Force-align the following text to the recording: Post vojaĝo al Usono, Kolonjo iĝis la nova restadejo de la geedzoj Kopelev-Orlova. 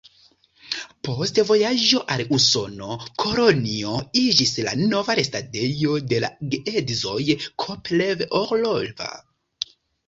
Post 1.07 1.41
vojaĝo 1.49 2.01
al 2.15 2.23
Usono, 2.37 2.97
Kolonjo 3.25 3.93
iĝis 4.23 4.57
la 4.69 4.75
nova 4.81 5.19
restadejo 5.23 6.01
de 6.15 6.25
la 6.27 6.33
geedzoj 6.57 7.23
Kopelev-Orlova. 7.67 9.15